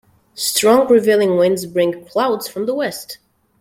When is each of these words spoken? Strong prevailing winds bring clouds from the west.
Strong 0.33 0.87
prevailing 0.87 1.37
winds 1.37 1.67
bring 1.67 2.03
clouds 2.07 2.47
from 2.47 2.65
the 2.65 2.73
west. 2.73 3.19